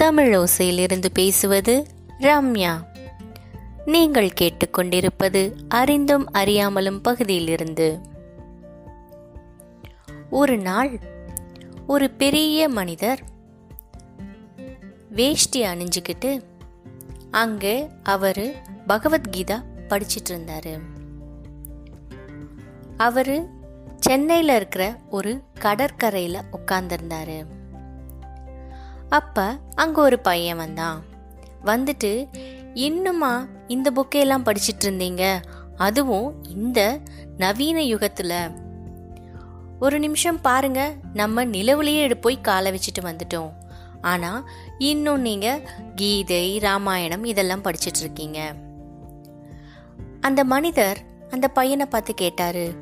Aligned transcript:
தமிழ் 0.00 0.36
ஓசையிலிருந்து 0.36 1.06
பேசுவது 1.12 1.86
ரம்யா. 2.18 2.84
நீங்கள் 3.84 4.30
கேட்டுக்கொண்டிருப்பது 4.40 5.52
அறிந்தும் 5.68 6.32
அறியாமலும் 6.32 6.98
பகுதியிலிருந்து. 6.98 8.00
ஒரு 10.30 10.58
நாள் 10.58 10.98
ஒரு 11.86 12.10
பெரிய 12.10 12.68
மனிதர் 12.68 13.20
வேஷ்டி 15.10 15.62
அணிஞ்சுக்கிட்டு 15.62 16.42
அங்கே 17.30 17.88
அவர் 18.02 18.62
பகவத்கீதா 18.88 19.62
படிச்சிட்டு 19.88 20.30
இருந்தாரு 20.30 20.80
அவரு 22.96 23.48
சென்னையில் 23.98 24.56
இருக்கிற 24.56 25.00
ஒரு 25.10 25.42
கடற்கரையில் 25.58 26.44
உட்கார்ந்துருந்தாரு. 26.52 27.46
அப்ப 29.10 29.58
அங்க 29.74 30.02
ஒரு 30.02 30.18
பையன் 30.18 30.56
வந்தான். 30.56 31.02
வந்துட்டு 31.64 32.28
இன்னுமா 32.74 33.46
இந்த 33.66 33.92
புக்கையெல்லாம் 33.94 34.44
படிச்சிட்டு 34.44 34.84
இருந்தீங்க? 34.84 35.42
அதுவும் 35.76 36.44
இந்த 36.44 37.00
நவீன 37.36 37.80
யுகத்துல. 37.80 38.52
ஒரு 39.80 39.98
நிமிஷம் 39.98 40.40
பாருங்க 40.40 40.94
நம்ம 41.12 41.44
நிலவுலேயே 41.44 42.14
போய் 42.14 42.40
காலை 42.40 42.72
வச்சுட்டு 42.72 43.04
வந்துட்டோம். 43.04 43.52
ஆனா 44.00 44.44
இன்னும் 44.78 45.20
நீங்க 45.20 45.60
கீதை 45.94 46.58
ராமாயணம் 46.58 47.24
இதெல்லாம் 47.24 47.62
படிச்சிட்டு 47.62 48.00
இருக்கீங்க. 48.00 48.54
அந்த 50.20 50.44
மனிதர் 50.44 50.98
அந்த 51.30 51.48
பையனை 51.48 51.86
பார்த்து 51.86 52.14
கேட்டாரு 52.14 52.74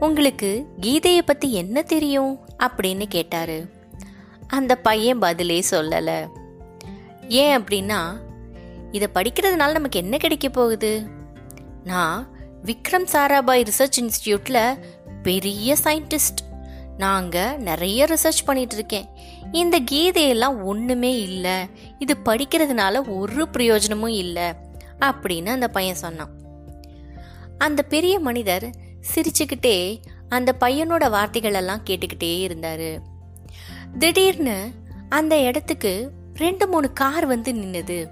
உங்களுக்கு 0.00 0.66
கீதையை 0.80 1.18
பத்தி 1.18 1.52
என்ன 1.52 1.82
தெரியும்? 1.82 2.38
அப்படின்னு 2.58 3.04
கேட்டாரு. 3.08 3.78
அந்த 4.50 4.76
பையன் 4.76 5.18
பதிலே 5.18 5.64
சொல்லலை. 5.70 6.28
ஏன் 7.28 7.64
அப்படின்னா 7.64 8.12
இதை 8.92 9.08
படிக்கிறதுனால 9.14 9.72
நமக்கு 9.72 9.98
என்ன 9.98 10.16
கிடைக்க 10.16 10.48
போகுது? 10.48 11.06
நான் 11.84 12.28
விக்ரம் 12.64 13.06
சாராபாய் 13.12 13.66
ரிசர்ச் 13.66 14.00
இன்ஸ்டியூட்டில் 14.00 14.78
பெரிய 15.22 15.76
சயின்டிஸ்ட் 15.84 16.42
நாங்கள் 16.98 17.56
நிறைய 17.56 18.04
ரிசர்ச் 18.04 18.44
பண்ணிட்டு 18.44 18.74
இருக்கேன். 18.74 19.08
இந்த 19.52 19.80
கீதையெல்லாம் 19.80 20.62
ஒன்றுமே 20.62 21.20
இல்லை. 21.20 21.66
இது 21.98 22.16
படிக்கிறதுனால 22.24 23.16
ஒரு 23.18 23.48
பிரயோஜனமும் 23.48 24.10
இல்லை 24.10 24.52
அப்படின்னு 25.00 25.46
அந்த 25.46 25.68
பையன் 25.68 25.94
சொன்னான். 25.94 26.30
அந்த 27.58 27.82
பெரிய 27.82 28.18
மனிதர் 28.18 28.70
சிரிச்சுக்கிட்டே 29.14 30.02
அந்த 30.28 30.54
பையனோட 30.60 31.10
வார்த்தைகளெல்லாம் 31.10 31.84
கேட்டுக்கிட்டே 31.86 32.48
இருந்தாரு. 32.48 32.98
திடீர்னு 33.98 34.70
அந்த 35.08 35.40
இடத்துக்கு 35.40 36.10
ரெண்டு 36.34 36.68
மூணு 36.68 36.92
கார் 36.92 37.26
வந்து 37.26 37.52
நின்னுது. 37.52 38.08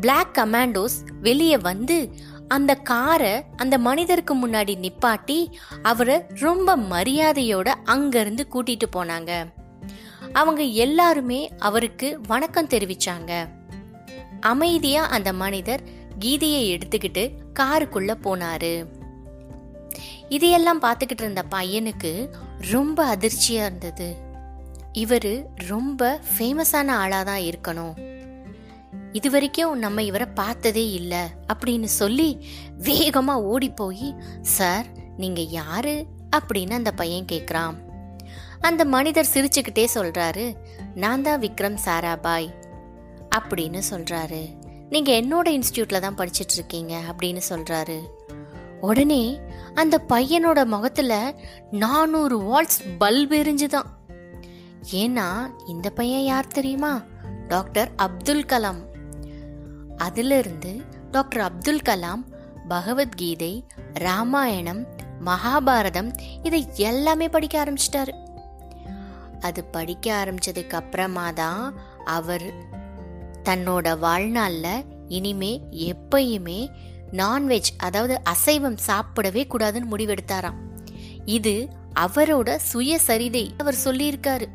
பிளாக் 0.00 0.36
கமாண்டோஸ் 0.36 1.12
வெளியே 1.20 1.58
வந்து 1.58 2.10
அந்த 2.48 2.74
காரை 2.74 3.42
அந்த 3.56 3.78
மனிதருக்கு 3.78 4.48
முன்னாடி 4.48 4.88
நிப்பாட்டி 4.88 5.52
அவரை 5.82 6.22
ரொம்ப 6.28 6.76
மரியாதையோட 6.76 7.68
அங்கிருந்து 7.84 8.46
கூட்டிட்டு 8.52 8.84
போனாங்க. 8.92 9.52
அவங்க 10.32 10.62
எல்லாருமே 10.62 11.50
அவருக்கு 11.58 12.20
வணக்கம் 12.26 12.68
தெரிவிச்சாங்க. 12.68 13.48
அமைதியா 14.40 15.06
அந்த 15.06 15.32
மனிதர் 15.32 15.80
கீதையை 16.18 16.78
எடுத்துக்கிட்டு 16.78 17.30
காருக்குள்ள 17.60 18.14
போனாரு. 18.24 18.86
இதையெல்லாம் 20.30 20.82
பார்த்துக்கிட்டு 20.82 21.22
இருந்த 21.22 21.44
பையனுக்கு 21.50 22.12
ரொம்ப 22.70 23.16
அதிர்ச்சியா 23.16 23.62
இருந்தது. 23.64 24.08
இவர் 24.92 25.32
ரொம்ப 25.68 26.20
ஃபேமஸான 26.30 26.88
ஆளாக 27.02 27.24
தான் 27.24 27.42
இருக்கணும். 27.42 27.94
இது 29.12 29.30
வரைக்கும் 29.30 29.78
நம்ம 29.78 30.02
இவரை 30.02 30.26
பார்த்ததே 30.34 30.90
இல்லை 30.90 31.22
அப்படின்னு 31.48 31.88
சொல்லி 31.92 32.30
வேகமாக 32.76 33.42
ஓடி 33.42 33.70
போய் 33.70 34.08
சார் 34.40 34.86
நீங்கள் 35.16 35.52
யாரு? 35.52 35.94
அப்படின்னு 36.36 36.70
அந்த 36.70 36.92
பையன் 36.92 37.30
கேட்குறான் 37.32 37.76
அந்த 38.60 38.84
மனிதர் 38.84 39.32
சிரிச்சுக்கிட்டே 39.34 39.84
சொல்கிறாரு 39.94 40.44
நான் 40.94 41.22
தான் 41.22 41.40
விக்ரம் 41.40 41.78
சாராபாய் 41.84 42.48
அப்படின்னு 43.36 43.80
சொல்கிறாரு 43.90 44.42
நீங்கள் 44.88 45.18
என்னோட 45.20 45.48
இன்ஸ்டியூட்டில் 45.48 46.00
தான் 46.00 46.16
படிச்சிட்டு 46.16 46.54
இருக்கீங்க 46.54 46.94
அப்படின்னு 47.08 47.42
சொல்கிறாரு 47.48 47.98
உடனே 48.80 49.22
அந்த 49.74 50.02
பையனோட 50.08 50.64
முகத்துல 50.64 51.34
நானூறு 51.70 52.40
வாட்ஸ் 52.40 52.82
பல்ப் 53.00 53.30
எரிஞ்சுதான். 53.30 54.18
ஏன்னா 54.92 55.50
இந்த 55.66 55.90
பையன் 55.90 56.24
யார் 56.24 56.46
தெரியுமா? 56.46 57.02
டாக்டர் 57.48 57.90
அப்துல் 57.96 58.44
கலாம். 58.44 58.82
அதிலிருந்து 59.96 60.80
டாக்டர் 61.10 61.42
அப்துல் 61.42 61.82
கலாம் 61.84 62.24
பகவத்கீதை 62.68 63.64
ராமாயணம் 63.94 64.86
மகாபாரதம் 65.24 66.12
இதை 66.42 66.66
எல்லாமே 66.74 67.28
படிக்க 67.28 67.64
ஆரம்பிச்சிட்டாரு. 67.64 68.12
அது 69.40 69.64
படிக்க 69.64 70.24
ஆரம்பிச்சதுக்கு 70.24 70.70
அப்புறமா 70.70 71.30
தான் 71.30 71.74
அவர் 72.04 72.52
தன்னோட 73.44 73.98
வாழ்நாளில் 73.98 74.84
இனிமே 75.08 75.62
எப்பயுமே 75.70 76.68
நான்வெஜ் 77.12 77.70
அதாவது 77.76 78.20
அசைவம் 78.22 78.76
சாப்பிடவே 78.86 79.44
கூடாதுன்னு 79.48 79.84
முடிவெடுத்தாராம். 79.90 80.54
இது 81.24 81.68
அவரோட 82.00 82.58
சுயசரிதை 82.72 83.50
அவர் 83.58 83.76
சொல்லியிருக்காரு. 83.84 84.46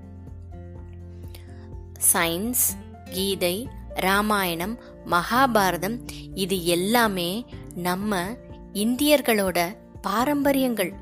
சயின்ஸ் 2.14 2.78
கீதை 3.10 3.68
ராமாயணம் 3.94 4.80
மகாபாரதம் 5.06 6.00
இது 6.34 6.66
எல்லாமே 6.66 7.46
நம்ம 7.76 8.38
இந்தியர்களோட 8.74 9.76
பாரம்பரியங்கள். 10.02 10.94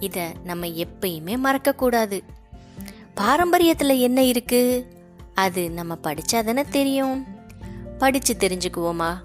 இத 0.00 0.32
நம்ம 0.44 0.66
எப்பயுமே 0.66 1.38
மறக்க 1.38 1.72
கூடாது 1.72 2.22
பாரம்பரியத்துல 3.16 3.98
என்ன 3.98 4.22
இருக்கு? 4.22 4.86
அது 5.34 5.70
நம்ம 5.70 5.98
படிச்சாதானே 6.02 6.68
தெரியும். 6.68 7.26
படிச்சு 7.98 8.34
தெரிஞ்சுக்குவோமா? 8.34 9.16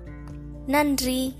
நன்றி. 0.67 1.33